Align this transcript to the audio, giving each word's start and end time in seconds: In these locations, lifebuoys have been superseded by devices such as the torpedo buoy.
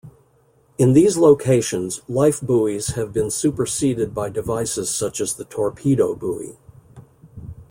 In 0.79 0.93
these 0.93 1.15
locations, 1.15 1.99
lifebuoys 2.09 2.93
have 2.95 3.13
been 3.13 3.29
superseded 3.29 4.15
by 4.15 4.31
devices 4.31 4.89
such 4.89 5.21
as 5.21 5.35
the 5.35 5.45
torpedo 5.45 6.15
buoy. 6.15 6.57